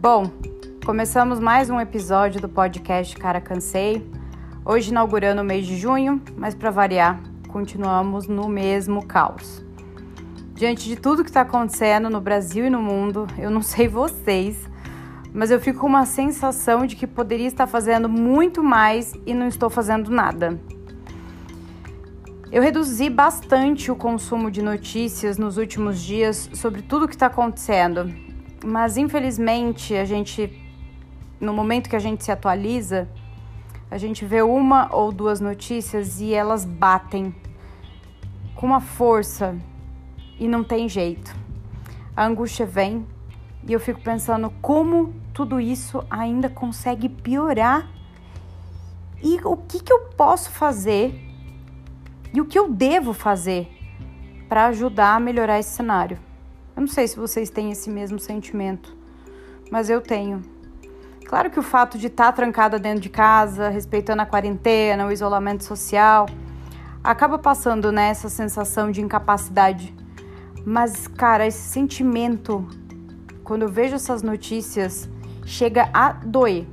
Bom, 0.00 0.30
começamos 0.82 1.38
mais 1.38 1.68
um 1.68 1.78
episódio 1.78 2.40
do 2.40 2.48
podcast 2.48 3.14
Cara 3.18 3.38
Cansei. 3.38 4.02
Hoje 4.64 4.88
inaugurando 4.88 5.42
o 5.42 5.44
mês 5.44 5.66
de 5.66 5.76
junho, 5.76 6.22
mas 6.38 6.54
para 6.54 6.70
variar, 6.70 7.20
continuamos 7.48 8.26
no 8.26 8.48
mesmo 8.48 9.04
caos. 9.04 9.62
Diante 10.54 10.88
de 10.88 10.96
tudo 10.96 11.22
que 11.22 11.28
está 11.28 11.42
acontecendo 11.42 12.08
no 12.08 12.18
Brasil 12.18 12.64
e 12.64 12.70
no 12.70 12.80
mundo, 12.80 13.26
eu 13.36 13.50
não 13.50 13.60
sei 13.60 13.88
vocês, 13.88 14.56
mas 15.34 15.50
eu 15.50 15.60
fico 15.60 15.80
com 15.80 15.86
uma 15.86 16.06
sensação 16.06 16.86
de 16.86 16.96
que 16.96 17.06
poderia 17.06 17.46
estar 17.46 17.66
fazendo 17.66 18.08
muito 18.08 18.64
mais 18.64 19.12
e 19.26 19.34
não 19.34 19.48
estou 19.48 19.68
fazendo 19.68 20.10
nada. 20.10 20.58
Eu 22.50 22.62
reduzi 22.62 23.10
bastante 23.10 23.90
o 23.90 23.96
consumo 23.96 24.50
de 24.50 24.62
notícias 24.62 25.36
nos 25.36 25.58
últimos 25.58 26.00
dias 26.00 26.48
sobre 26.54 26.80
tudo 26.80 27.04
o 27.04 27.08
que 27.08 27.14
está 27.14 27.26
acontecendo 27.26 28.29
mas 28.64 28.96
infelizmente 28.96 29.94
a 29.94 30.04
gente, 30.04 30.50
no 31.40 31.52
momento 31.52 31.88
que 31.88 31.96
a 31.96 32.00
gente 32.00 32.24
se 32.24 32.30
atualiza, 32.30 33.08
a 33.90 33.98
gente 33.98 34.24
vê 34.24 34.42
uma 34.42 34.88
ou 34.94 35.10
duas 35.10 35.40
notícias 35.40 36.20
e 36.20 36.32
elas 36.32 36.64
batem 36.64 37.34
com 38.54 38.66
uma 38.66 38.80
força 38.80 39.56
e 40.38 40.46
não 40.46 40.62
tem 40.62 40.88
jeito. 40.88 41.34
A 42.16 42.24
angústia 42.24 42.66
vem 42.66 43.06
e 43.66 43.72
eu 43.72 43.80
fico 43.80 44.00
pensando 44.00 44.50
como 44.62 45.14
tudo 45.32 45.60
isso 45.60 46.04
ainda 46.10 46.48
consegue 46.48 47.08
piorar 47.08 47.88
e 49.22 49.38
o 49.44 49.56
que, 49.56 49.80
que 49.80 49.92
eu 49.92 50.00
posso 50.16 50.50
fazer 50.50 51.18
e 52.32 52.40
o 52.40 52.46
que 52.46 52.58
eu 52.58 52.70
devo 52.70 53.12
fazer 53.12 53.68
para 54.48 54.66
ajudar 54.66 55.16
a 55.16 55.20
melhorar 55.20 55.58
esse 55.58 55.70
cenário. 55.70 56.18
Eu 56.76 56.82
não 56.82 56.88
sei 56.88 57.06
se 57.08 57.16
vocês 57.16 57.50
têm 57.50 57.72
esse 57.72 57.90
mesmo 57.90 58.18
sentimento, 58.18 58.96
mas 59.70 59.90
eu 59.90 60.00
tenho. 60.00 60.42
Claro 61.26 61.50
que 61.50 61.58
o 61.58 61.62
fato 61.62 61.98
de 61.98 62.06
estar 62.06 62.32
trancada 62.32 62.78
dentro 62.78 63.00
de 63.00 63.08
casa, 63.08 63.68
respeitando 63.68 64.22
a 64.22 64.26
quarentena, 64.26 65.06
o 65.06 65.12
isolamento 65.12 65.64
social, 65.64 66.26
acaba 67.02 67.38
passando 67.38 67.92
nessa 67.92 68.28
né, 68.28 68.30
sensação 68.30 68.90
de 68.90 69.00
incapacidade. 69.00 69.94
Mas, 70.64 71.06
cara, 71.06 71.46
esse 71.46 71.68
sentimento, 71.68 72.66
quando 73.44 73.62
eu 73.62 73.68
vejo 73.68 73.94
essas 73.94 74.22
notícias, 74.22 75.08
chega 75.44 75.88
a 75.92 76.12
doer. 76.12 76.66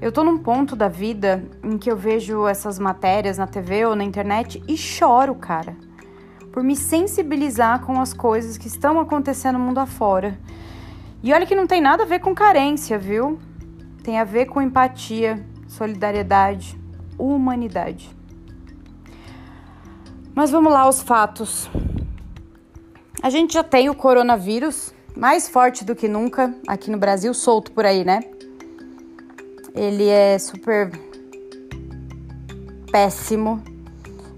Eu 0.00 0.10
tô 0.10 0.24
num 0.24 0.38
ponto 0.38 0.74
da 0.74 0.88
vida 0.88 1.44
em 1.62 1.76
que 1.76 1.90
eu 1.90 1.96
vejo 1.96 2.46
essas 2.46 2.78
matérias 2.78 3.38
na 3.38 3.46
TV 3.46 3.84
ou 3.84 3.94
na 3.94 4.04
internet 4.04 4.62
e 4.66 4.76
choro, 4.76 5.34
cara 5.34 5.89
por 6.52 6.62
me 6.62 6.76
sensibilizar 6.76 7.80
com 7.80 8.00
as 8.00 8.12
coisas 8.12 8.58
que 8.58 8.66
estão 8.66 8.98
acontecendo 8.98 9.58
no 9.58 9.64
mundo 9.64 9.78
afora. 9.78 10.38
E 11.22 11.32
olha 11.32 11.46
que 11.46 11.54
não 11.54 11.66
tem 11.66 11.80
nada 11.80 12.02
a 12.02 12.06
ver 12.06 12.20
com 12.20 12.34
carência, 12.34 12.98
viu? 12.98 13.38
Tem 14.02 14.18
a 14.18 14.24
ver 14.24 14.46
com 14.46 14.60
empatia, 14.60 15.44
solidariedade, 15.68 16.78
humanidade. 17.18 18.10
Mas 20.34 20.50
vamos 20.50 20.72
lá 20.72 20.80
aos 20.80 21.02
fatos. 21.02 21.70
A 23.22 23.28
gente 23.28 23.54
já 23.54 23.62
tem 23.62 23.90
o 23.90 23.94
coronavírus 23.94 24.94
mais 25.14 25.48
forte 25.48 25.84
do 25.84 25.94
que 25.94 26.08
nunca 26.08 26.54
aqui 26.66 26.90
no 26.90 26.96
Brasil, 26.96 27.34
solto 27.34 27.72
por 27.72 27.84
aí, 27.84 28.04
né? 28.04 28.20
Ele 29.74 30.08
é 30.08 30.38
super 30.38 30.90
péssimo, 32.90 33.62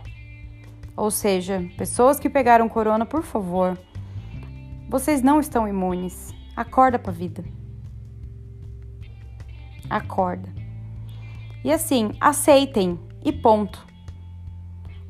Ou 0.96 1.10
seja, 1.10 1.64
pessoas 1.76 2.20
que 2.20 2.28
pegaram 2.28 2.68
corona, 2.68 3.06
por 3.06 3.22
favor, 3.22 3.78
vocês 4.94 5.22
não 5.22 5.40
estão 5.40 5.66
imunes. 5.66 6.32
Acorda 6.54 7.00
para 7.00 7.10
a 7.10 7.14
vida. 7.14 7.44
Acorda. 9.90 10.48
E 11.64 11.72
assim, 11.72 12.12
aceitem 12.20 12.96
e 13.24 13.32
ponto. 13.32 13.84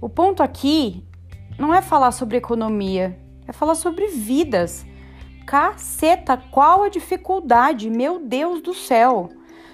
O 0.01 0.09
ponto 0.09 0.43
aqui 0.43 1.07
não 1.59 1.75
é 1.75 1.83
falar 1.83 2.13
sobre 2.13 2.39
economia, 2.39 3.21
é 3.47 3.53
falar 3.53 3.75
sobre 3.75 4.07
vidas. 4.07 4.87
Caceta, 5.47 6.39
qual 6.51 6.83
a 6.83 6.89
dificuldade? 6.89 7.91
Meu 7.91 8.19
Deus 8.19 8.63
do 8.63 8.73
céu! 8.73 9.29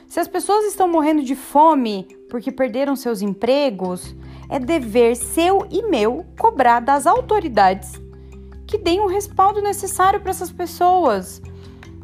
Se 0.08 0.18
as 0.18 0.26
pessoas 0.26 0.64
estão 0.64 0.88
morrendo 0.88 1.22
de 1.22 1.36
fome 1.36 2.08
porque 2.28 2.50
perderam 2.50 2.96
seus 2.96 3.22
empregos, 3.22 4.12
é 4.48 4.58
dever 4.58 5.14
seu 5.14 5.68
e 5.70 5.88
meu 5.88 6.26
cobrar 6.36 6.80
das 6.80 7.06
autoridades 7.06 8.09
que 8.70 8.78
deem 8.78 9.00
o 9.00 9.08
respaldo 9.08 9.60
necessário 9.60 10.20
para 10.20 10.30
essas 10.30 10.52
pessoas. 10.52 11.42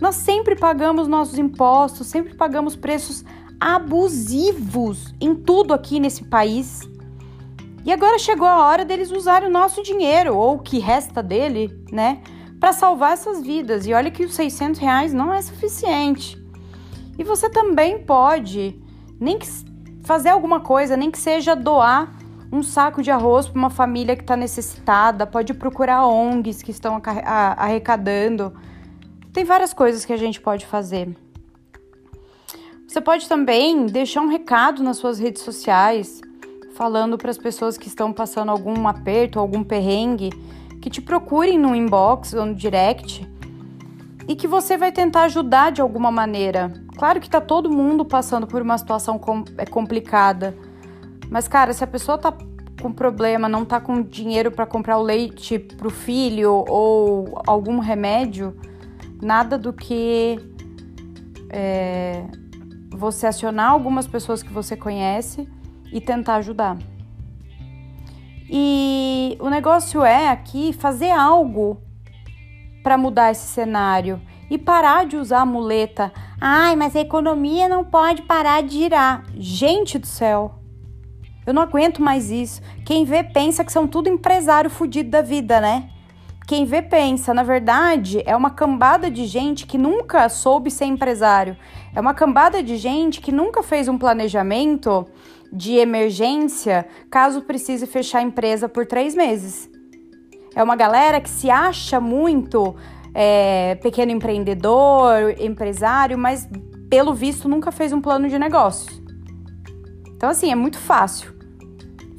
Nós 0.01 0.17
sempre 0.17 0.57
pagamos 0.57 1.07
nossos 1.07 1.39
impostos, 1.39 2.09
sempre 2.09 2.35
pagamos 2.35 2.75
preços 2.75 3.25
abusivos 3.61 5.15
em 5.21 5.33
tudo 5.33 5.73
aqui 5.73 6.01
nesse 6.01 6.25
país. 6.25 6.81
E 7.85 7.93
agora 7.93 8.19
chegou 8.19 8.49
a 8.49 8.67
hora 8.67 8.85
deles 8.85 9.13
usarem 9.13 9.49
o 9.49 9.53
nosso 9.53 9.81
dinheiro, 9.81 10.37
ou 10.37 10.57
o 10.57 10.59
que 10.59 10.81
resta 10.81 11.23
dele, 11.23 11.73
né? 11.93 12.21
Para 12.59 12.73
salvar 12.73 13.13
essas 13.13 13.41
vidas. 13.41 13.87
E 13.87 13.95
olha 13.95 14.11
que 14.11 14.25
os 14.25 14.35
600 14.35 14.81
reais 14.81 15.15
não 15.15 15.33
é 15.33 15.41
suficiente. 15.41 16.37
E 17.17 17.23
você 17.23 17.49
também 17.49 18.03
pode, 18.03 18.77
nem 19.21 19.39
que 19.39 19.47
fazer 20.03 20.31
alguma 20.31 20.59
coisa, 20.59 20.97
nem 20.97 21.13
que 21.13 21.19
seja 21.19 21.55
doar 21.55 22.13
um 22.51 22.63
saco 22.63 23.03
de 23.03 23.11
arroz 23.11 23.49
para 23.49 23.59
uma 23.59 23.71
família 23.71 24.17
que 24.17 24.23
está 24.23 24.37
necessitada, 24.37 25.27
pode 25.27 25.53
procurar 25.55 26.07
ONGs 26.07 26.63
que 26.63 26.71
estão 26.71 27.01
arrecadando. 27.57 28.55
Tem 29.33 29.45
várias 29.45 29.75
coisas 29.75 30.05
que 30.05 30.13
a 30.13 30.17
gente 30.17 30.41
pode 30.41 30.67
fazer. 30.67 31.17
Você 32.87 33.01
pode 33.01 33.29
também 33.29 33.87
deixar 33.87 34.23
um 34.23 34.29
recado 34.29 34.83
nas 34.83 34.97
suas 34.97 35.19
redes 35.19 35.43
sociais, 35.43 36.21
falando 36.75 37.19
para 37.19 37.31
as 37.31 37.39
pessoas 37.39 37.77
que 37.77 37.89
estão 37.89 38.13
passando 38.13 38.51
algum 38.51 38.87
aperto, 38.87 39.41
algum 39.41 39.63
perrengue, 39.63 40.31
que 40.81 40.89
te 40.89 41.03
procurem 41.03 41.59
no 41.59 41.75
inbox 41.75 42.33
ou 42.33 42.47
no 42.47 42.55
direct 42.55 43.27
e 44.29 44.35
que 44.35 44.47
você 44.47 44.77
vai 44.77 44.93
tentar 44.93 45.25
ajudar 45.25 45.73
de 45.73 45.81
alguma 45.81 46.11
maneira. 46.11 46.73
Claro 46.97 47.21
que 47.21 47.29
tá 47.29 47.41
todo 47.41 47.71
mundo 47.71 48.05
passando 48.05 48.47
por 48.47 48.63
uma 48.63 48.79
situação 48.79 49.21
é 49.59 49.67
complicada, 49.67 50.57
mas, 51.31 51.49
cara, 51.49 51.73
se 51.73 51.83
a 51.83 51.87
pessoa 51.87 52.19
tá 52.19 52.33
com 52.81 52.93
problema, 52.93 53.49
não 53.49 53.65
tá 53.65 53.81
com 53.81 54.03
dinheiro 54.03 54.51
para 54.51 54.67
comprar 54.67 54.99
o 54.99 55.03
leite 55.03 55.59
pro 55.59 55.91
filho 55.91 56.65
ou 56.69 57.41
algum 57.47 57.79
remédio, 57.79 58.57
nada 59.21 59.57
do 59.59 59.73
que 59.73 60.39
é, 61.51 62.25
você 62.91 63.27
acionar 63.27 63.71
algumas 63.71 64.07
pessoas 64.07 64.43
que 64.43 64.53
você 64.53 64.77
conhece 64.77 65.49
e 65.93 66.01
tentar 66.01 66.37
ajudar. 66.37 66.77
E 68.49 69.37
o 69.41 69.49
negócio 69.49 70.05
é 70.05 70.29
aqui 70.29 70.73
fazer 70.73 71.11
algo 71.11 71.81
para 72.83 72.97
mudar 72.97 73.33
esse 73.33 73.49
cenário 73.49 74.21
e 74.49 74.57
parar 74.57 75.07
de 75.07 75.17
usar 75.17 75.41
a 75.41 75.47
muleta. 75.47 76.13
Ai, 76.41 76.77
mas 76.77 76.95
a 76.95 77.01
economia 77.01 77.69
não 77.69 77.85
pode 77.85 78.23
parar 78.23 78.63
de 78.63 78.79
girar. 78.79 79.25
Gente 79.35 79.99
do 79.99 80.07
céu, 80.07 80.55
eu 81.47 81.55
não 81.55 81.63
aguento 81.63 82.03
mais 82.03 82.31
isso. 82.31 82.61
Quem 82.85 83.05
vê 83.05 83.23
pensa 83.23 83.65
que 83.65 83.73
são 83.73 83.87
tudo 83.87 84.09
empresário 84.09 84.69
fudido 84.69 85.11
da 85.11 85.23
vida, 85.23 85.61
né? 85.61 85.89
Quem 86.47 86.65
vê 86.65 86.83
pensa, 86.83 87.33
na 87.33 87.43
verdade, 87.43 88.23
é 88.27 88.35
uma 88.35 88.51
cambada 88.51 89.11
de 89.11 89.27
gente 89.27 89.67
que 89.67 89.79
nunca 89.79 90.29
soube 90.29 90.71
ser 90.71 90.85
empresário. 90.85 91.57
É 91.95 92.01
uma 92.01 92.15
cambada 92.15 92.63
de 92.63 92.77
gente 92.77 93.21
que 93.21 93.33
nunca 93.33 93.63
fez 93.63 93.89
um 93.89 93.97
planejamento 93.97 95.07
de 95.53 95.75
emergência 95.75 96.87
caso 97.11 97.43
precise 97.43 97.87
fechar 97.87 98.19
a 98.19 98.23
empresa 98.23 98.69
por 98.69 98.87
três 98.87 99.15
meses. 99.15 99.69
É 100.55 100.63
uma 100.63 100.77
galera 100.77 101.21
que 101.21 101.29
se 101.29 101.51
acha 101.51 102.01
muito 102.01 102.75
é, 103.13 103.75
pequeno 103.77 104.13
empreendedor, 104.13 105.35
empresário, 105.41 106.17
mas 106.17 106.49
pelo 106.89 107.13
visto 107.13 107.49
nunca 107.49 107.73
fez 107.73 107.93
um 107.93 108.01
plano 108.01 108.29
de 108.29 108.39
negócios. 108.39 109.03
Então, 110.17 110.31
assim, 110.31 110.51
é 110.51 110.55
muito 110.55 110.79
fácil 110.79 111.36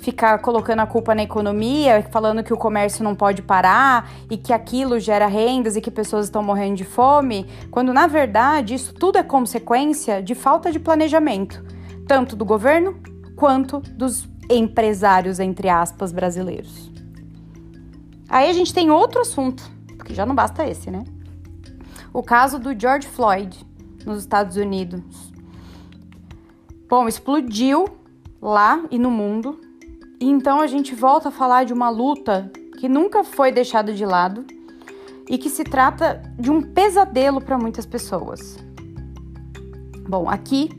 ficar 0.07 0.39
colocando 0.39 0.80
a 0.80 0.88
culpa 0.88 1.13
na 1.13 1.24
economia, 1.24 2.01
falando 2.09 2.42
que 2.42 2.54
o 2.54 2.57
comércio 2.57 3.04
não 3.04 3.13
pode 3.13 3.42
parar 3.42 4.09
e 4.31 4.38
que 4.38 4.54
aquilo 4.54 5.01
gera 5.01 5.27
rendas 5.27 5.75
e 5.75 5.81
que 5.81 5.92
pessoas 5.92 6.27
estão 6.27 6.42
morrendo 6.42 6.77
de 6.77 6.86
fome, 6.86 7.45
quando 7.69 7.92
na 7.92 8.07
verdade 8.07 8.74
isso 8.74 8.94
tudo 8.94 9.18
é 9.18 9.24
consequência 9.24 10.24
de 10.24 10.33
falta 10.33 10.71
de 10.71 10.80
planejamento, 10.80 11.62
tanto 12.07 12.38
do 12.38 12.45
governo 12.45 12.98
quanto 13.36 13.81
dos 13.81 14.30
empresários, 14.50 15.42
entre 15.42 15.68
aspas, 15.68 16.13
brasileiros. 16.13 16.89
Aí 18.30 18.50
a 18.50 18.54
gente 18.54 18.74
tem 18.74 18.89
outro 18.89 19.19
assunto, 19.19 19.69
porque 19.98 20.13
já 20.13 20.25
não 20.25 20.33
basta 20.33 20.65
esse, 20.65 20.89
né? 20.89 21.04
O 22.13 22.24
caso 22.24 22.57
do 22.57 22.69
George 22.80 23.09
Floyd 23.09 23.59
nos 24.06 24.19
Estados 24.19 24.56
Unidos. 24.56 25.33
Bom, 26.88 27.09
explodiu 27.09 27.89
lá 28.42 28.86
e 28.89 28.98
no 28.98 29.12
mundo 29.12 29.67
então 30.25 30.60
a 30.60 30.68
gente 30.68 30.96
volta 30.96 31.30
a 31.30 31.31
falar 31.31 31.64
de 31.64 31.74
uma 31.74 31.90
luta 31.90 32.52
que 32.80 32.90
nunca 32.90 33.24
foi 33.24 33.52
deixada 33.52 33.94
de 33.94 34.06
lado 34.06 34.46
e 35.30 35.38
que 35.38 35.50
se 35.50 35.64
trata 35.64 36.22
de 36.40 36.50
um 36.50 36.62
pesadelo 36.62 37.42
para 37.42 37.58
muitas 37.58 37.86
pessoas. 37.86 38.58
Bom, 40.08 40.30
aqui 40.30 40.69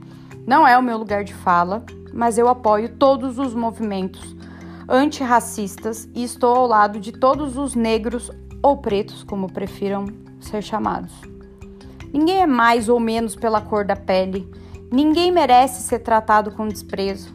não 0.47 0.67
é 0.67 0.77
o 0.79 0.83
meu 0.83 0.97
lugar 0.97 1.23
de 1.23 1.35
fala, 1.35 1.85
mas 2.13 2.39
eu 2.39 2.49
apoio 2.49 2.97
todos 2.97 3.39
os 3.39 3.55
movimentos 3.55 4.37
antirracistas 4.89 6.09
e 6.15 6.25
estou 6.25 6.57
ao 6.57 6.67
lado 6.67 6.99
de 6.99 7.13
todos 7.13 7.59
os 7.59 7.75
negros 7.75 8.31
ou 8.63 8.79
pretos, 8.79 9.23
como 9.23 9.53
prefiram 9.53 10.07
ser 10.41 10.63
chamados. 10.63 11.13
Ninguém 12.13 12.41
é 12.41 12.47
mais 12.47 12.89
ou 12.89 12.99
menos 12.99 13.37
pela 13.37 13.61
cor 13.61 13.85
da 13.85 13.95
pele, 13.95 14.51
ninguém 14.91 15.31
merece 15.31 15.83
ser 15.83 15.99
tratado 15.99 16.51
com 16.53 16.67
desprezo. 16.67 17.35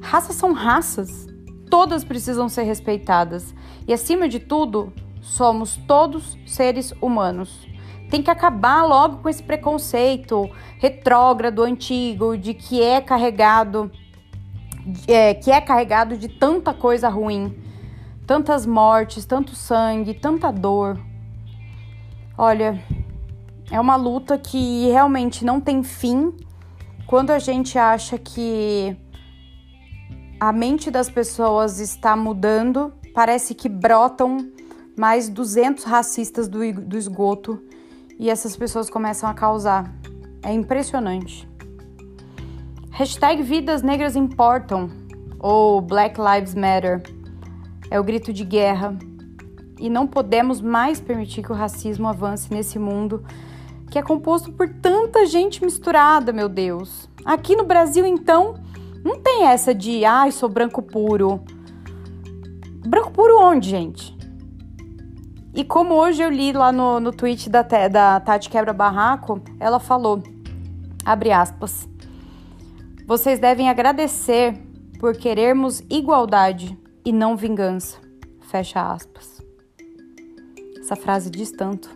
Raças 0.00 0.36
são 0.36 0.52
raças 0.52 1.26
todas 1.74 2.04
precisam 2.04 2.48
ser 2.48 2.62
respeitadas. 2.62 3.52
E 3.84 3.92
acima 3.92 4.28
de 4.28 4.38
tudo, 4.38 4.92
somos 5.20 5.76
todos 5.88 6.38
seres 6.46 6.94
humanos. 7.02 7.66
Tem 8.08 8.22
que 8.22 8.30
acabar 8.30 8.84
logo 8.84 9.16
com 9.16 9.28
esse 9.28 9.42
preconceito 9.42 10.48
retrógrado, 10.78 11.64
antigo, 11.64 12.38
de 12.38 12.54
que 12.54 12.80
é 12.80 13.00
carregado, 13.00 13.90
é, 15.08 15.34
que 15.34 15.50
é 15.50 15.60
carregado 15.60 16.16
de 16.16 16.28
tanta 16.28 16.72
coisa 16.72 17.08
ruim, 17.08 17.60
tantas 18.24 18.64
mortes, 18.64 19.24
tanto 19.26 19.56
sangue, 19.56 20.14
tanta 20.14 20.52
dor. 20.52 20.96
Olha, 22.38 22.80
é 23.68 23.80
uma 23.80 23.96
luta 23.96 24.38
que 24.38 24.86
realmente 24.92 25.44
não 25.44 25.60
tem 25.60 25.82
fim 25.82 26.32
quando 27.04 27.32
a 27.32 27.40
gente 27.40 27.76
acha 27.76 28.16
que 28.16 28.96
a 30.48 30.52
mente 30.52 30.90
das 30.90 31.08
pessoas 31.08 31.80
está 31.80 32.14
mudando, 32.14 32.92
parece 33.14 33.54
que 33.54 33.66
brotam 33.66 34.52
mais 34.94 35.26
200 35.30 35.84
racistas 35.84 36.48
do, 36.48 36.70
do 36.70 36.98
esgoto 36.98 37.62
e 38.18 38.28
essas 38.28 38.54
pessoas 38.54 38.90
começam 38.90 39.26
a 39.26 39.32
causar. 39.32 39.90
É 40.42 40.52
impressionante. 40.52 41.48
Hashtag 42.90 43.42
Vidas 43.42 43.80
Negras 43.80 44.16
Importam 44.16 44.90
ou 45.38 45.80
Black 45.80 46.20
Lives 46.20 46.54
Matter 46.54 47.02
é 47.90 47.98
o 47.98 48.04
grito 48.04 48.30
de 48.30 48.44
guerra 48.44 48.98
e 49.80 49.88
não 49.88 50.06
podemos 50.06 50.60
mais 50.60 51.00
permitir 51.00 51.42
que 51.42 51.52
o 51.52 51.54
racismo 51.54 52.06
avance 52.06 52.52
nesse 52.52 52.78
mundo 52.78 53.24
que 53.90 53.98
é 53.98 54.02
composto 54.02 54.52
por 54.52 54.68
tanta 54.68 55.24
gente 55.24 55.64
misturada, 55.64 56.34
meu 56.34 56.50
Deus. 56.50 57.08
Aqui 57.24 57.56
no 57.56 57.64
Brasil, 57.64 58.04
então, 58.04 58.62
não 59.04 59.20
tem 59.20 59.46
essa 59.46 59.74
de, 59.74 60.04
ai, 60.04 60.32
sou 60.32 60.48
branco 60.48 60.80
puro. 60.80 61.40
Branco 62.86 63.10
puro 63.10 63.38
onde, 63.40 63.68
gente? 63.68 64.16
E 65.54 65.62
como 65.62 65.94
hoje 65.94 66.22
eu 66.22 66.30
li 66.30 66.52
lá 66.52 66.72
no, 66.72 66.98
no 66.98 67.12
tweet 67.12 67.48
da, 67.50 67.62
da 67.62 68.18
Tati 68.18 68.48
Quebra 68.48 68.72
Barraco, 68.72 69.40
ela 69.60 69.78
falou, 69.78 70.22
abre 71.04 71.30
aspas, 71.30 71.88
vocês 73.06 73.38
devem 73.38 73.68
agradecer 73.68 74.58
por 74.98 75.14
querermos 75.14 75.80
igualdade 75.90 76.76
e 77.04 77.12
não 77.12 77.36
vingança. 77.36 77.98
Fecha 78.40 78.90
aspas. 78.90 79.42
Essa 80.80 80.96
frase 80.96 81.30
diz 81.30 81.52
tanto. 81.52 81.88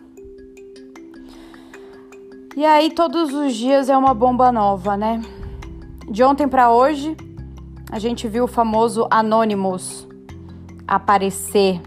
E 2.55 2.65
aí, 2.65 2.91
todos 2.91 3.33
os 3.33 3.55
dias 3.55 3.89
é 3.89 3.97
uma 3.97 4.13
bomba 4.13 4.51
nova, 4.51 4.95
né? 4.95 5.21
De 6.09 6.23
ontem 6.23 6.47
para 6.47 6.71
hoje, 6.71 7.15
a 7.91 7.99
gente 7.99 8.27
viu 8.27 8.45
o 8.45 8.47
famoso 8.47 9.07
Anonymous 9.11 10.07
aparecer 10.87 11.79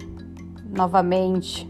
novamente. 0.64 1.68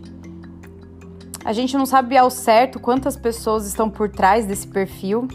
A 1.42 1.54
gente 1.54 1.78
não 1.78 1.86
sabe 1.86 2.14
ao 2.14 2.28
certo 2.28 2.78
quantas 2.78 3.16
pessoas 3.16 3.66
estão 3.66 3.88
por 3.88 4.10
trás 4.10 4.44
desse 4.44 4.68
perfil. 4.68 5.26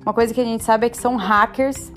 Uma 0.00 0.14
coisa 0.14 0.32
que 0.32 0.40
a 0.40 0.44
gente 0.44 0.64
sabe 0.64 0.86
é 0.86 0.90
que 0.90 0.96
são 0.96 1.16
hackers 1.16 1.92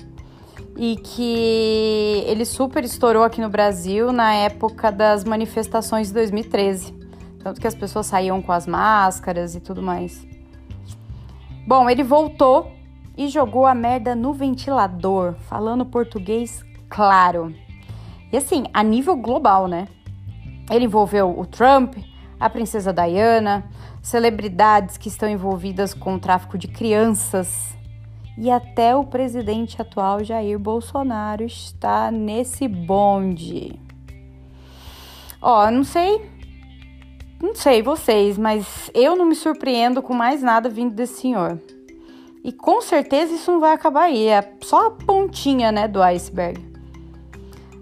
e 0.76 0.96
que 0.96 2.22
ele 2.26 2.44
super 2.44 2.84
estourou 2.84 3.24
aqui 3.24 3.40
no 3.40 3.48
Brasil 3.48 4.12
na 4.12 4.34
época 4.34 4.92
das 4.92 5.24
manifestações 5.24 6.08
de 6.08 6.12
2013. 6.12 6.94
Tanto 7.42 7.58
que 7.58 7.66
as 7.66 7.74
pessoas 7.74 8.04
saíam 8.04 8.42
com 8.42 8.52
as 8.52 8.66
máscaras 8.66 9.54
e 9.54 9.60
tudo 9.60 9.82
mais. 9.82 10.26
Bom, 11.66 11.88
ele 11.88 12.02
voltou 12.02 12.77
e 13.18 13.26
jogou 13.26 13.66
a 13.66 13.74
merda 13.74 14.14
no 14.14 14.32
ventilador, 14.32 15.34
falando 15.48 15.84
português 15.84 16.64
claro. 16.88 17.52
E 18.32 18.36
assim, 18.36 18.66
a 18.72 18.80
nível 18.84 19.16
global, 19.16 19.66
né? 19.66 19.88
Ele 20.70 20.84
envolveu 20.84 21.36
o 21.36 21.44
Trump, 21.44 21.96
a 22.38 22.48
princesa 22.48 22.92
Diana, 22.92 23.68
celebridades 24.00 24.96
que 24.96 25.08
estão 25.08 25.28
envolvidas 25.28 25.92
com 25.92 26.14
o 26.14 26.18
tráfico 26.20 26.56
de 26.56 26.68
crianças 26.68 27.76
E 28.36 28.52
até 28.52 28.94
o 28.94 29.02
presidente 29.02 29.82
atual 29.82 30.22
Jair 30.22 30.56
Bolsonaro 30.56 31.42
está 31.42 32.08
nesse 32.12 32.68
bonde. 32.68 33.80
Ó, 35.42 35.68
não 35.72 35.82
sei, 35.82 36.30
não 37.42 37.52
sei 37.56 37.82
vocês, 37.82 38.38
mas 38.38 38.92
eu 38.94 39.16
não 39.16 39.24
me 39.24 39.34
surpreendo 39.34 40.00
com 40.00 40.14
mais 40.14 40.40
nada 40.40 40.68
vindo 40.68 40.94
desse 40.94 41.20
senhor. 41.22 41.60
E 42.48 42.52
com 42.52 42.80
certeza 42.80 43.34
isso 43.34 43.52
não 43.52 43.60
vai 43.60 43.74
acabar 43.74 44.04
aí, 44.04 44.26
é 44.26 44.54
só 44.62 44.86
a 44.86 44.90
pontinha, 44.90 45.70
né, 45.70 45.86
do 45.86 46.02
iceberg. 46.02 46.58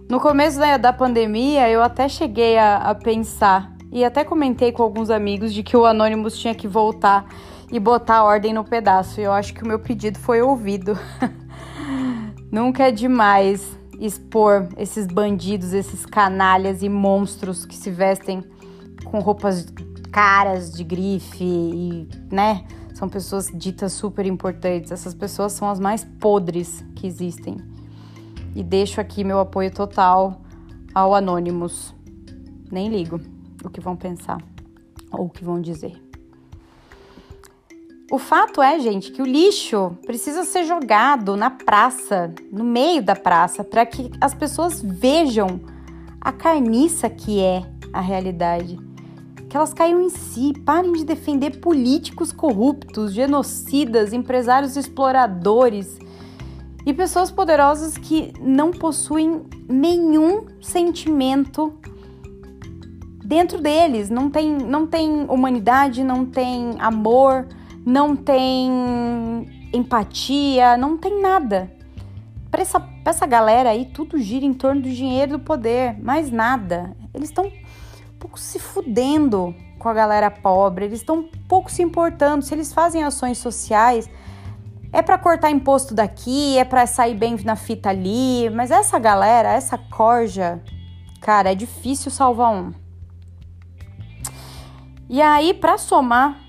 No 0.09 0.19
começo 0.19 0.59
da, 0.59 0.77
da 0.77 0.93
pandemia, 0.93 1.71
eu 1.71 1.81
até 1.81 2.09
cheguei 2.09 2.59
a, 2.59 2.79
a 2.79 2.93
pensar 2.93 3.73
e 3.93 4.05
até 4.05 4.25
comentei 4.25 4.73
com 4.73 4.83
alguns 4.83 5.09
amigos 5.09 5.55
de 5.55 5.63
que 5.63 5.77
o 5.77 5.87
Anonymous 5.87 6.37
tinha 6.37 6.53
que 6.53 6.67
voltar 6.67 7.29
e 7.71 7.79
botar 7.79 8.25
ordem 8.25 8.53
no 8.53 8.65
pedaço. 8.65 9.21
E 9.21 9.23
eu 9.23 9.31
acho 9.31 9.55
que 9.55 9.63
o 9.63 9.69
meu 9.69 9.79
pedido 9.79 10.19
foi 10.19 10.43
ouvido. 10.43 10.99
Nunca 12.51 12.89
é 12.89 12.91
demais 12.91 13.79
expor 14.01 14.69
esses 14.77 15.07
bandidos, 15.07 15.73
esses 15.73 16.05
canalhas 16.05 16.83
e 16.83 16.89
monstros 16.89 17.65
que 17.65 17.77
se 17.77 17.89
vestem 17.89 18.43
com 19.05 19.21
roupas 19.21 19.65
caras 20.11 20.73
de 20.73 20.83
grife 20.83 21.45
e, 21.45 22.09
né? 22.33 22.65
São 22.97 23.11
pessoas 23.11 23.51
ditas 23.53 23.93
super 23.93 24.25
importantes. 24.25 24.91
Essas 24.91 25.13
pessoas 25.13 25.53
são 25.53 25.69
as 25.69 25.79
mais 25.79 26.03
podres 26.03 26.83
que 26.95 27.07
existem 27.07 27.59
e 28.55 28.63
deixo 28.63 29.03
aqui 29.03 29.23
meu 29.23 29.39
apoio 29.39 29.71
total 29.71 30.41
ao 30.95 31.15
Anonymous. 31.15 31.95
Nem 32.73 32.89
ligo 32.89 33.21
o 33.63 33.69
que 33.69 33.83
vão 33.83 33.97
pensar 33.97 34.43
ou 35.13 35.27
o 35.27 35.29
que 35.29 35.45
vão 35.45 35.61
dizer. 35.61 35.93
O 38.11 38.19
fato 38.19 38.63
é, 38.63 38.81
gente, 38.81 39.13
que 39.13 39.21
o 39.21 39.27
lixo 39.27 39.95
precisa 40.07 40.45
ser 40.45 40.65
jogado 40.65 41.37
na 41.37 41.51
praça, 41.51 42.33
no 42.51 42.65
meio 42.65 43.03
da 43.03 43.15
praça, 43.15 43.63
para 43.63 43.85
que 43.85 44.11
as 44.23 44.33
pessoas 44.33 44.81
vejam 44.81 45.61
a 46.19 46.33
carniça 46.33 47.11
que 47.11 47.43
é 47.43 47.63
a 47.93 48.01
realidade. 48.01 48.79
Que 49.49 49.57
elas 49.57 49.73
caiam 49.73 50.01
em 50.01 50.11
si, 50.11 50.53
parem 50.65 50.93
de 50.93 51.05
defender 51.05 51.61
políticos 51.61 52.33
corruptos, 52.33 53.13
genocidas, 53.13 54.13
empresários 54.13 54.77
exploradores 54.77 55.99
e 56.85 56.93
pessoas 56.93 57.31
poderosas 57.31 57.99
que 57.99 58.33
não 58.41 58.71
possuem 58.71 59.43
nenhum 59.69 60.47
sentimento 60.61 61.75
dentro 63.25 63.61
deles, 63.61 64.09
não 64.09 64.31
tem, 64.31 64.53
não 64.57 64.87
tem 64.87 65.25
humanidade, 65.29 66.05
não 66.05 66.25
tem 66.25 66.77
amor, 66.79 67.49
não 67.85 68.15
tem 68.15 68.71
empatia, 69.73 70.77
não 70.77 70.97
tem 70.97 71.21
nada. 71.21 71.73
Para 72.51 72.63
essa, 72.63 72.89
essa 73.05 73.27
galera 73.27 73.71
aí, 73.71 73.87
tudo 73.87 74.17
gira 74.19 74.45
em 74.45 74.55
torno 74.55 74.83
do 74.83 74.89
dinheiro 74.89 75.35
e 75.35 75.37
do 75.39 75.43
poder, 75.43 76.01
mais 76.01 76.31
nada. 76.31 76.97
Eles 77.13 77.29
estão 77.29 77.51
pouco 78.19 78.39
se 78.39 78.59
fudendo 78.59 79.55
com 79.79 79.89
a 79.89 79.95
galera 79.95 80.31
pobre, 80.31 80.87
eles 80.87 81.01
estão 81.01 81.29
pouco 81.49 81.71
se 81.71 81.83
importando. 81.83 82.45
Se 82.45 82.55
eles 82.55 82.73
fazem 82.73 83.05
ações 83.05 83.39
sociais, 83.39 84.09
é 84.93 85.03
para 85.03 85.19
cortar 85.19 85.51
imposto 85.51 85.95
daqui, 85.95 86.59
é 86.59 86.65
para 86.65 86.87
sair 86.87 87.15
bem 87.15 87.37
na 87.45 87.57
fita 87.57 87.91
ali, 87.91 88.49
mas 88.51 88.71
essa 88.71 88.99
galera, 88.99 89.53
essa 89.53 89.77
corja, 89.77 90.63
cara, 91.21 91.53
é 91.53 91.55
difícil 91.55 92.11
salvar 92.11 92.53
um. 92.53 92.73
E 95.09 95.21
aí, 95.23 95.55
para 95.55 95.79
somar 95.79 96.41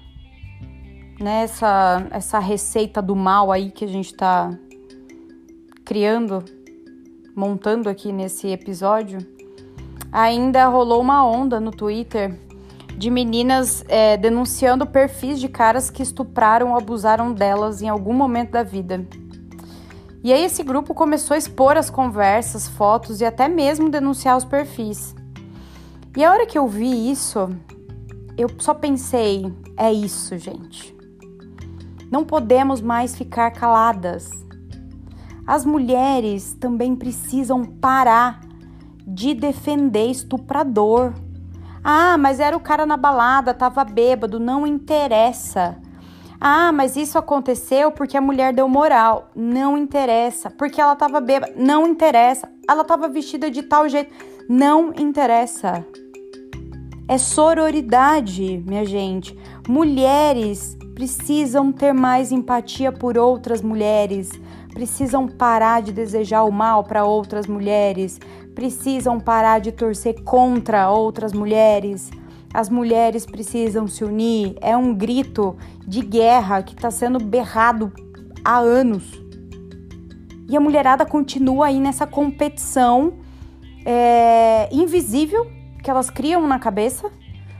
nessa 1.19 1.99
né, 1.99 2.07
essa 2.11 2.39
receita 2.39 3.01
do 3.01 3.15
mal 3.15 3.51
aí 3.51 3.71
que 3.71 3.85
a 3.85 3.87
gente 3.87 4.13
tá 4.13 4.51
criando, 5.83 6.43
montando 7.35 7.89
aqui 7.89 8.11
nesse 8.11 8.47
episódio, 8.47 9.19
ainda 10.11 10.67
rolou 10.67 11.01
uma 11.01 11.25
onda 11.25 11.59
no 11.59 11.71
Twitter 11.71 12.39
de 12.97 13.11
meninas 13.11 13.85
é, 13.87 14.17
denunciando 14.17 14.85
perfis 14.85 15.39
de 15.39 15.47
caras 15.47 15.89
que 15.89 16.01
estupraram 16.01 16.71
ou 16.71 16.77
abusaram 16.77 17.31
delas 17.31 17.81
em 17.81 17.87
algum 17.87 18.13
momento 18.13 18.51
da 18.51 18.63
vida. 18.63 19.05
E 20.23 20.33
aí 20.33 20.43
esse 20.43 20.63
grupo 20.63 20.95
começou 20.95 21.35
a 21.35 21.37
expor 21.37 21.77
as 21.77 21.91
conversas, 21.91 22.67
fotos 22.67 23.21
e 23.21 23.25
até 23.25 23.47
mesmo 23.47 23.89
denunciar 23.89 24.35
os 24.35 24.43
perfis. 24.43 25.15
E 26.15 26.25
a 26.25 26.31
hora 26.31 26.47
que 26.47 26.57
eu 26.57 26.67
vi 26.67 27.11
isso, 27.11 27.47
eu 28.35 28.49
só 28.57 28.73
pensei, 28.73 29.53
é 29.77 29.93
isso, 29.93 30.35
gente. 30.37 30.97
Não 32.11 32.25
podemos 32.25 32.81
mais 32.81 33.15
ficar 33.15 33.51
caladas. 33.51 34.31
As 35.45 35.63
mulheres 35.63 36.55
também 36.59 36.95
precisam 36.95 37.63
parar 37.63 38.41
de 39.07 39.33
defender 39.33 40.11
estuprador 40.11 41.13
ah, 41.89 42.17
mas 42.17 42.41
era 42.41 42.57
o 42.57 42.59
cara 42.59 42.85
na 42.85 42.97
balada, 42.97 43.53
tava 43.53 43.81
bêbado, 43.85 44.41
não 44.41 44.67
interessa. 44.67 45.77
Ah, 46.37 46.69
mas 46.73 46.97
isso 46.97 47.17
aconteceu 47.17 47.91
porque 47.93 48.17
a 48.17 48.21
mulher 48.21 48.53
deu 48.53 48.67
moral. 48.67 49.31
Não 49.33 49.77
interessa. 49.77 50.51
Porque 50.51 50.81
ela 50.81 50.97
tava 50.97 51.21
bêbada. 51.21 51.53
Não 51.55 51.87
interessa. 51.87 52.49
Ela 52.69 52.83
tava 52.83 53.07
vestida 53.07 53.49
de 53.49 53.63
tal 53.63 53.87
jeito. 53.87 54.13
Não 54.49 54.93
interessa. 54.97 55.85
É 57.07 57.17
sororidade, 57.17 58.61
minha 58.67 58.85
gente. 58.85 59.33
Mulheres 59.65 60.77
precisam 60.93 61.71
ter 61.71 61.93
mais 61.93 62.33
empatia 62.33 62.91
por 62.91 63.17
outras 63.17 63.61
mulheres. 63.61 64.29
Precisam 64.73 65.25
parar 65.25 65.81
de 65.81 65.93
desejar 65.93 66.43
o 66.43 66.51
mal 66.51 66.83
para 66.83 67.05
outras 67.05 67.47
mulheres 67.47 68.19
precisam 68.57 69.19
parar 69.19 69.59
de 69.59 69.71
torcer 69.71 70.23
contra 70.23 70.89
outras 70.89 71.31
mulheres. 71.31 72.09
As 72.51 72.71
mulheres 72.71 73.23
precisam 73.23 73.87
se 73.87 74.03
unir. 74.03 74.55
É 74.59 74.75
um 74.75 74.95
grito 74.95 75.55
de 75.85 76.01
guerra 76.01 76.63
que 76.63 76.73
está 76.73 76.89
sendo 76.89 77.19
berrado 77.19 77.93
há 78.43 78.57
anos. 78.57 79.03
E 80.49 80.57
a 80.57 80.59
mulherada 80.59 81.05
continua 81.05 81.67
aí 81.67 81.79
nessa 81.79 82.07
competição 82.07 83.19
é, 83.85 84.67
invisível 84.71 85.45
que 85.83 85.91
elas 85.91 86.09
criam 86.09 86.47
na 86.47 86.57
cabeça, 86.57 87.11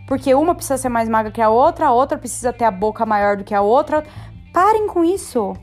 porque 0.07 0.33
uma 0.33 0.55
precisa 0.55 0.77
ser 0.77 0.89
mais 0.89 1.07
magra 1.07 1.31
que 1.31 1.41
a 1.41 1.49
outra, 1.49 1.89
a 1.89 1.93
outra 1.93 2.17
precisa 2.17 2.51
ter 2.51 2.65
a 2.65 2.71
boca 2.71 3.05
maior 3.05 3.37
do 3.37 3.43
que 3.43 3.53
a 3.53 3.61
outra. 3.61 4.03
Parem 4.51 4.87
com 4.87 5.03
isso, 5.03 5.53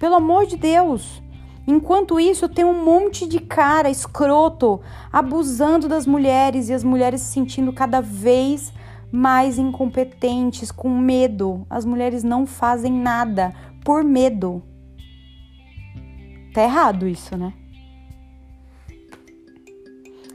pelo 0.00 0.16
amor 0.16 0.44
de 0.44 0.56
Deus. 0.56 1.22
Enquanto 1.66 2.18
isso, 2.18 2.48
tem 2.48 2.64
um 2.64 2.84
monte 2.84 3.26
de 3.26 3.38
cara 3.38 3.88
escroto 3.88 4.80
abusando 5.12 5.88
das 5.88 6.06
mulheres 6.06 6.68
e 6.68 6.74
as 6.74 6.82
mulheres 6.82 7.20
se 7.20 7.32
sentindo 7.32 7.72
cada 7.72 8.00
vez 8.00 8.72
mais 9.12 9.58
incompetentes, 9.58 10.72
com 10.72 10.88
medo. 10.88 11.66
As 11.70 11.84
mulheres 11.84 12.24
não 12.24 12.46
fazem 12.46 12.92
nada 12.92 13.54
por 13.84 14.02
medo. 14.02 14.62
Tá 16.52 16.62
errado 16.62 17.06
isso, 17.06 17.36
né? 17.36 17.52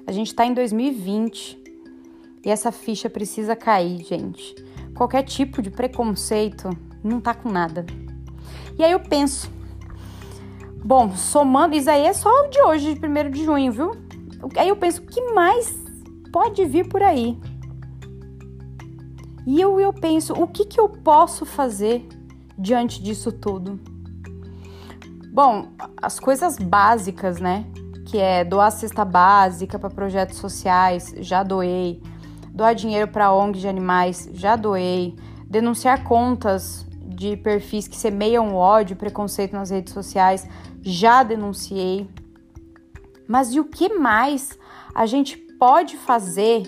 A 0.05 0.11
gente 0.11 0.33
tá 0.33 0.45
em 0.45 0.53
2020 0.53 1.57
e 2.45 2.49
essa 2.49 2.71
ficha 2.71 3.09
precisa 3.09 3.55
cair, 3.55 4.03
gente. 4.03 4.55
Qualquer 4.95 5.23
tipo 5.23 5.61
de 5.61 5.69
preconceito 5.69 6.69
não 7.03 7.19
tá 7.19 7.33
com 7.33 7.49
nada. 7.49 7.85
E 8.79 8.83
aí 8.83 8.91
eu 8.91 8.99
penso, 8.99 9.51
Bom, 10.83 11.15
somando, 11.15 11.75
isso 11.75 11.89
aí 11.89 12.05
é 12.05 12.13
só 12.13 12.29
o 12.29 12.49
de 12.49 12.61
hoje, 12.61 12.93
de 12.93 13.05
1 13.05 13.31
de 13.31 13.43
junho, 13.43 13.71
viu? 13.71 13.91
Aí 14.55 14.69
eu 14.69 14.75
penso, 14.75 15.01
o 15.01 15.05
que 15.05 15.33
mais 15.33 15.77
pode 16.31 16.63
vir 16.65 16.87
por 16.87 17.01
aí? 17.01 17.37
E 19.45 19.59
eu, 19.61 19.79
eu 19.79 19.93
penso, 19.93 20.33
o 20.33 20.47
que, 20.47 20.65
que 20.65 20.79
eu 20.79 20.89
posso 20.89 21.45
fazer 21.45 22.07
diante 22.57 23.01
disso 23.01 23.31
tudo? 23.31 23.79
Bom, 25.31 25.69
as 26.01 26.19
coisas 26.19 26.57
básicas, 26.57 27.39
né? 27.39 27.65
Que 28.05 28.17
é 28.17 28.43
doar 28.43 28.71
cesta 28.71 29.05
básica 29.05 29.77
para 29.77 29.89
projetos 29.89 30.37
sociais, 30.37 31.13
já 31.19 31.43
doei. 31.43 32.01
Doar 32.51 32.73
dinheiro 32.73 33.07
para 33.07 33.31
ONG 33.31 33.59
de 33.59 33.67
animais, 33.67 34.29
já 34.33 34.55
doei. 34.55 35.15
Denunciar 35.45 36.03
contas 36.03 36.85
de 37.17 37.35
perfis 37.35 37.87
que 37.87 37.97
semeiam 37.97 38.53
ódio 38.53 38.95
preconceito 38.95 39.53
nas 39.53 39.71
redes 39.71 39.91
sociais, 39.91 40.47
já 40.83 41.23
denunciei. 41.23 42.07
Mas 43.27 43.53
e 43.53 43.59
o 43.59 43.65
que 43.65 43.95
mais 43.95 44.57
a 44.93 45.07
gente 45.07 45.35
pode 45.35 45.97
fazer 45.97 46.63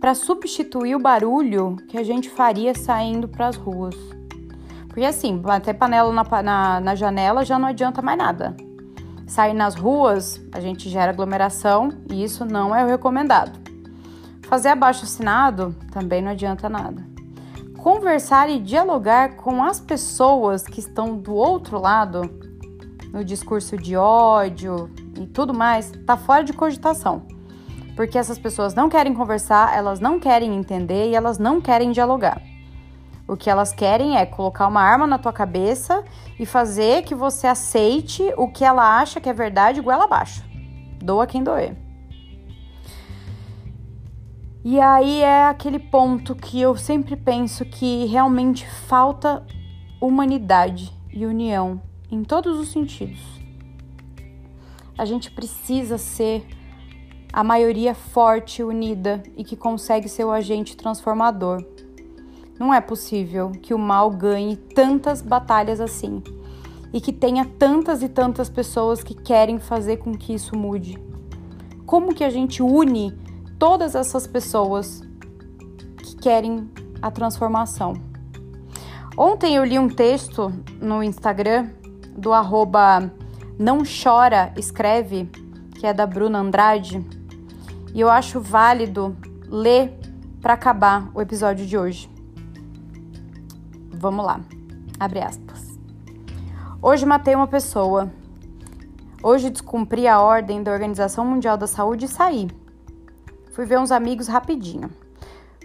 para 0.00 0.14
substituir 0.14 0.96
o 0.96 0.98
barulho 0.98 1.76
que 1.86 1.98
a 1.98 2.02
gente 2.02 2.30
faria 2.30 2.74
saindo 2.74 3.28
para 3.28 3.48
as 3.48 3.56
ruas? 3.56 3.94
Porque 4.88 5.04
assim, 5.04 5.36
bater 5.36 5.74
panela 5.74 6.10
na, 6.10 6.42
na, 6.42 6.80
na 6.80 6.94
janela 6.94 7.44
já 7.44 7.58
não 7.58 7.68
adianta 7.68 8.00
mais 8.00 8.16
nada. 8.16 8.56
Sair 9.26 9.52
nas 9.52 9.74
ruas, 9.74 10.40
a 10.50 10.60
gente 10.60 10.88
gera 10.88 11.12
aglomeração 11.12 11.90
e 12.10 12.24
isso 12.24 12.46
não 12.46 12.74
é 12.74 12.82
o 12.82 12.88
recomendado. 12.88 13.60
Fazer 14.48 14.70
abaixo 14.70 15.04
assinado 15.04 15.76
também 15.92 16.22
não 16.22 16.32
adianta 16.32 16.68
nada. 16.70 17.09
Conversar 17.80 18.50
e 18.50 18.58
dialogar 18.58 19.36
com 19.36 19.62
as 19.62 19.80
pessoas 19.80 20.62
que 20.62 20.80
estão 20.80 21.16
do 21.16 21.34
outro 21.34 21.80
lado, 21.80 22.22
no 23.10 23.24
discurso 23.24 23.76
de 23.76 23.96
ódio 23.96 24.90
e 25.18 25.26
tudo 25.26 25.54
mais, 25.54 25.90
está 25.90 26.16
fora 26.16 26.44
de 26.44 26.52
cogitação. 26.52 27.22
Porque 27.96 28.18
essas 28.18 28.38
pessoas 28.38 28.74
não 28.74 28.88
querem 28.88 29.14
conversar, 29.14 29.76
elas 29.76 29.98
não 29.98 30.20
querem 30.20 30.54
entender 30.54 31.10
e 31.10 31.14
elas 31.14 31.38
não 31.38 31.60
querem 31.60 31.90
dialogar. 31.90 32.40
O 33.26 33.36
que 33.36 33.48
elas 33.48 33.72
querem 33.72 34.16
é 34.16 34.26
colocar 34.26 34.66
uma 34.66 34.82
arma 34.82 35.06
na 35.06 35.18
tua 35.18 35.32
cabeça 35.32 36.04
e 36.38 36.44
fazer 36.44 37.02
que 37.02 37.14
você 37.14 37.46
aceite 37.46 38.32
o 38.36 38.48
que 38.48 38.64
ela 38.64 39.00
acha 39.00 39.20
que 39.20 39.28
é 39.28 39.32
verdade 39.32 39.80
goela 39.80 40.04
abaixo. 40.04 40.44
Doa 41.02 41.26
quem 41.26 41.42
doer. 41.42 41.76
E 44.62 44.78
aí 44.78 45.22
é 45.22 45.46
aquele 45.46 45.78
ponto 45.78 46.34
que 46.34 46.60
eu 46.60 46.76
sempre 46.76 47.16
penso 47.16 47.64
que 47.64 48.04
realmente 48.04 48.68
falta 48.68 49.42
humanidade 49.98 50.92
e 51.10 51.24
união 51.24 51.80
em 52.10 52.22
todos 52.22 52.58
os 52.60 52.68
sentidos. 52.68 53.20
A 54.98 55.06
gente 55.06 55.30
precisa 55.30 55.96
ser 55.96 56.46
a 57.32 57.42
maioria 57.42 57.94
forte, 57.94 58.62
unida 58.62 59.22
e 59.34 59.44
que 59.44 59.56
consegue 59.56 60.10
ser 60.10 60.24
o 60.24 60.30
agente 60.30 60.76
transformador. 60.76 61.64
Não 62.58 62.74
é 62.74 62.82
possível 62.82 63.52
que 63.52 63.72
o 63.72 63.78
mal 63.78 64.10
ganhe 64.10 64.56
tantas 64.56 65.22
batalhas 65.22 65.80
assim 65.80 66.22
e 66.92 67.00
que 67.00 67.14
tenha 67.14 67.46
tantas 67.46 68.02
e 68.02 68.10
tantas 68.10 68.50
pessoas 68.50 69.02
que 69.02 69.14
querem 69.14 69.58
fazer 69.58 69.96
com 69.96 70.14
que 70.14 70.34
isso 70.34 70.54
mude. 70.54 70.98
Como 71.86 72.14
que 72.14 72.24
a 72.24 72.28
gente 72.28 72.62
une 72.62 73.18
todas 73.60 73.94
essas 73.94 74.26
pessoas 74.26 75.02
que 75.98 76.16
querem 76.16 76.70
a 77.02 77.10
transformação. 77.10 77.92
Ontem 79.14 79.54
eu 79.54 79.64
li 79.64 79.78
um 79.78 79.86
texto 79.86 80.50
no 80.80 81.02
Instagram 81.02 81.68
do 82.16 82.32
arroba 82.32 83.12
não 83.58 83.82
chora, 83.84 84.50
escreve, 84.56 85.26
que 85.78 85.86
é 85.86 85.92
da 85.92 86.06
Bruna 86.06 86.38
Andrade, 86.38 87.06
e 87.92 88.00
eu 88.00 88.08
acho 88.08 88.40
válido 88.40 89.14
ler 89.46 89.92
para 90.40 90.54
acabar 90.54 91.10
o 91.12 91.20
episódio 91.20 91.66
de 91.66 91.76
hoje. 91.76 92.10
Vamos 93.92 94.24
lá. 94.24 94.40
Abre 94.98 95.20
aspas. 95.20 95.78
Hoje 96.80 97.04
matei 97.04 97.34
uma 97.34 97.46
pessoa. 97.46 98.10
Hoje 99.22 99.50
descumpri 99.50 100.08
a 100.08 100.18
ordem 100.18 100.62
da 100.62 100.72
Organização 100.72 101.26
Mundial 101.26 101.58
da 101.58 101.66
Saúde 101.66 102.06
e 102.06 102.08
saí. 102.08 102.48
Fui 103.52 103.64
ver 103.64 103.78
uns 103.78 103.90
amigos 103.90 104.28
rapidinho. 104.28 104.90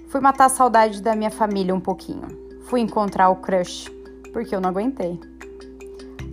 Fui 0.07 0.19
matar 0.19 0.45
a 0.45 0.49
saudade 0.49 1.01
da 1.03 1.15
minha 1.15 1.29
família 1.29 1.73
um 1.73 1.79
pouquinho. 1.79 2.27
Fui 2.63 2.81
encontrar 2.81 3.29
o 3.29 3.35
crush, 3.35 3.91
porque 4.33 4.55
eu 4.55 4.59
não 4.59 4.71
aguentei. 4.71 5.19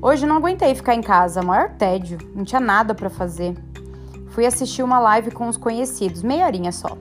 Hoje 0.01 0.27
não 0.27 0.37
aguentei 0.37 0.75
ficar 0.75 0.95
em 0.95 1.03
casa, 1.03 1.43
maior 1.43 1.71
tédio, 1.77 2.19
não 2.35 2.43
tinha 2.43 2.61
nada 2.61 2.95
para 2.95 3.11
fazer. 3.11 3.55
Fui 4.31 4.47
assistir 4.47 4.83
uma 4.83 4.99
live 4.99 5.31
com 5.31 5.47
os 5.47 5.59
conhecidos, 5.59 6.23
meia 6.23 6.47
horinha 6.47 6.73
só. 6.73 6.97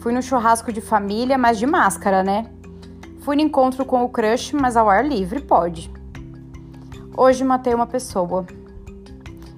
Fui 0.00 0.12
no 0.12 0.22
churrasco 0.22 0.72
de 0.72 0.80
família, 0.80 1.38
mas 1.38 1.56
de 1.56 1.66
máscara, 1.66 2.22
né? 2.22 2.50
Fui 3.20 3.36
no 3.36 3.42
encontro 3.42 3.84
com 3.84 4.02
o 4.02 4.08
crush, 4.08 4.54
mas 4.54 4.76
ao 4.76 4.90
ar 4.90 5.06
livre, 5.06 5.40
pode. 5.40 5.88
Hoje 7.16 7.44
matei 7.44 7.74
uma 7.74 7.86
pessoa. 7.86 8.44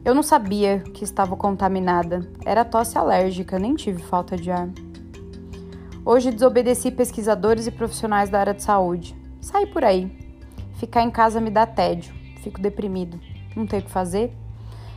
Eu 0.03 0.15
não 0.15 0.23
sabia 0.23 0.81
que 0.95 1.05
estava 1.05 1.37
contaminada. 1.37 2.27
Era 2.47 2.65
tosse 2.65 2.97
alérgica, 2.97 3.59
nem 3.59 3.75
tive 3.75 4.03
falta 4.03 4.35
de 4.35 4.51
ar. 4.51 4.69
Hoje 6.03 6.31
desobedeci 6.31 6.91
pesquisadores 6.91 7.67
e 7.67 7.71
profissionais 7.71 8.31
da 8.31 8.41
área 8.41 8.55
de 8.55 8.63
saúde. 8.63 9.15
Saí 9.43 9.67
por 9.67 9.85
aí. 9.85 10.11
Ficar 10.77 11.03
em 11.03 11.11
casa 11.11 11.39
me 11.39 11.51
dá 11.51 11.67
tédio. 11.67 12.15
Fico 12.43 12.59
deprimido. 12.59 13.21
Não 13.55 13.67
tenho 13.67 13.83
o 13.83 13.85
que 13.85 13.91
fazer. 13.91 14.35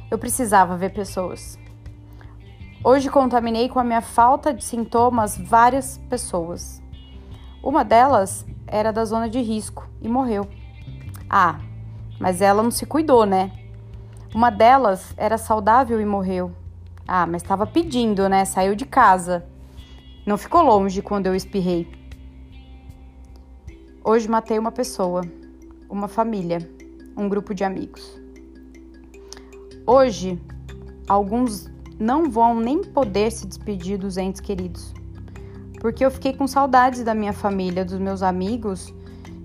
Eu 0.10 0.18
precisava 0.18 0.78
ver 0.78 0.94
pessoas. 0.94 1.60
Hoje 2.82 3.10
contaminei 3.10 3.68
com 3.68 3.80
a 3.80 3.84
minha 3.84 4.02
falta 4.02 4.54
de 4.54 4.64
sintomas 4.64 5.38
várias 5.38 5.98
pessoas. 6.10 6.82
Uma 7.62 7.84
delas 7.84 8.46
era 8.66 8.94
da 8.94 9.04
zona 9.04 9.30
de 9.30 9.42
risco 9.42 9.86
e 10.02 10.08
morreu. 10.08 10.48
Ah, 11.30 11.60
mas 12.20 12.42
ela 12.42 12.64
não 12.64 12.72
se 12.72 12.86
cuidou, 12.86 13.26
né? 13.26 13.52
Uma 14.34 14.50
delas 14.50 15.14
era 15.16 15.38
saudável 15.38 16.02
e 16.02 16.06
morreu. 16.06 16.52
Ah, 17.08 17.28
mas 17.28 17.44
estava 17.44 17.68
pedindo, 17.68 18.28
né? 18.28 18.44
Saiu 18.46 18.76
de 18.76 18.84
casa. 18.84 19.46
Não 20.26 20.40
ficou 20.40 20.64
longe 20.64 21.04
quando 21.04 21.28
eu 21.28 21.36
espirrei. 21.36 21.88
Hoje 24.04 24.28
matei 24.28 24.58
uma 24.58 24.72
pessoa, 24.72 25.22
uma 25.88 26.08
família, 26.08 26.68
um 27.16 27.30
grupo 27.30 27.54
de 27.54 27.64
amigos. 27.64 28.20
Hoje, 29.86 30.42
alguns 31.08 31.70
não 32.00 32.28
vão 32.28 32.60
nem 32.60 32.84
poder 32.84 33.32
se 33.32 33.46
despedir 33.46 34.00
dos 34.00 34.18
entes 34.18 34.42
queridos, 34.42 34.96
porque 35.80 36.04
eu 36.04 36.10
fiquei 36.10 36.34
com 36.34 36.48
saudades 36.48 37.04
da 37.04 37.14
minha 37.14 37.34
família, 37.34 37.86
dos 37.86 38.00
meus 38.00 38.24
amigos 38.24 38.92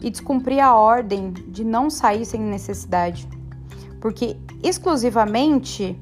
e 0.01 0.09
descumpri 0.09 0.61
a 0.61 0.75
ordem 0.75 1.31
de 1.31 1.63
não 1.63 1.91
sair 1.91 2.25
sem 2.25 2.41
necessidade 2.41 3.29
porque 4.01 4.37
exclusivamente 4.63 5.99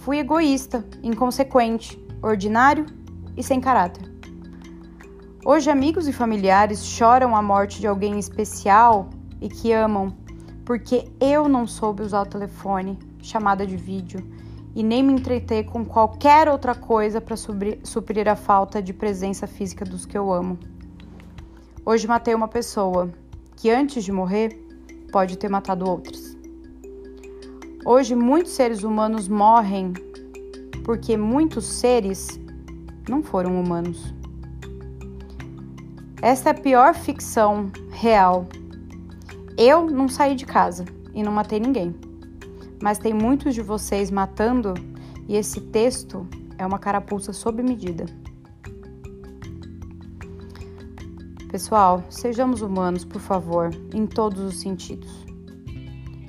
fui 0.00 0.18
egoísta, 0.18 0.84
inconsequente, 1.02 2.02
ordinário 2.22 2.86
e 3.36 3.42
sem 3.42 3.60
caráter. 3.60 4.10
Hoje, 5.44 5.70
amigos 5.70 6.06
e 6.06 6.12
familiares 6.12 6.84
choram 6.84 7.34
a 7.34 7.42
morte 7.42 7.80
de 7.80 7.86
alguém 7.86 8.18
especial 8.18 9.08
e 9.40 9.48
que 9.48 9.72
amam, 9.72 10.14
porque 10.64 11.10
eu 11.18 11.48
não 11.48 11.66
soube 11.66 12.02
usar 12.02 12.22
o 12.22 12.26
telefone, 12.26 12.98
chamada 13.22 13.66
de 13.66 13.76
vídeo 13.76 14.22
e 14.74 14.82
nem 14.82 15.02
me 15.02 15.12
entreter 15.12 15.64
com 15.64 15.84
qualquer 15.84 16.48
outra 16.48 16.74
coisa 16.74 17.20
para 17.20 17.36
suprir 17.36 18.28
a 18.28 18.36
falta 18.36 18.80
de 18.80 18.92
presença 18.92 19.46
física 19.46 19.84
dos 19.84 20.06
que 20.06 20.16
eu 20.16 20.32
amo. 20.32 20.58
Hoje 21.84 22.06
matei 22.06 22.34
uma 22.34 22.48
pessoa 22.48 23.10
que 23.56 23.70
antes 23.70 24.04
de 24.04 24.12
morrer 24.12 24.50
pode 25.10 25.36
ter 25.36 25.48
matado 25.48 25.88
outras. 25.88 26.29
Hoje, 27.82 28.14
muitos 28.14 28.52
seres 28.52 28.82
humanos 28.82 29.26
morrem 29.26 29.94
porque 30.84 31.16
muitos 31.16 31.64
seres 31.64 32.38
não 33.08 33.22
foram 33.22 33.58
humanos. 33.58 34.14
Essa 36.20 36.50
é 36.50 36.52
a 36.52 36.54
pior 36.54 36.94
ficção 36.94 37.72
real. 37.90 38.46
Eu 39.56 39.88
não 39.88 40.10
saí 40.10 40.34
de 40.34 40.44
casa 40.44 40.84
e 41.14 41.22
não 41.22 41.32
matei 41.32 41.58
ninguém, 41.58 41.94
mas 42.82 42.98
tem 42.98 43.14
muitos 43.14 43.54
de 43.54 43.62
vocês 43.62 44.10
matando 44.10 44.74
e 45.26 45.34
esse 45.34 45.60
texto 45.62 46.28
é 46.58 46.66
uma 46.66 46.78
carapuça 46.78 47.32
sob 47.32 47.62
medida. 47.62 48.04
Pessoal, 51.50 52.04
sejamos 52.10 52.60
humanos, 52.60 53.06
por 53.06 53.22
favor, 53.22 53.70
em 53.94 54.06
todos 54.06 54.40
os 54.40 54.60
sentidos 54.60 55.29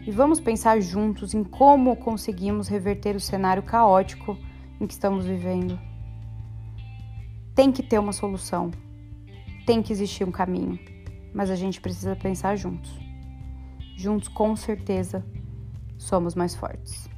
e 0.06 0.12
vamos 0.12 0.40
pensar 0.40 0.82
juntos 0.82 1.34
em 1.34 1.44
como 1.44 1.96
conseguimos 1.96 2.68
reverter 2.68 3.16
o 3.16 3.20
cenário 3.20 3.62
caótico 3.62 4.38
em 4.80 4.88
que 4.88 4.94
estamos 4.94 5.26
vivendo. 5.26 5.80
Tem 7.54 7.72
que 7.72 7.84
ter 7.84 8.00
uma 8.00 8.14
solução, 8.14 8.72
tem 9.66 9.84
que 9.84 9.94
existir 9.94 10.24
um 10.24 10.32
caminho, 10.32 10.80
mas 11.34 11.52
a 11.52 11.56
gente 11.56 11.80
precisa 11.80 12.16
pensar 12.16 12.56
juntos. 12.56 12.92
Juntos, 13.96 14.28
com 14.28 14.56
certeza, 14.56 15.24
somos 15.98 16.34
mais 16.34 16.56
fortes. 16.56 17.11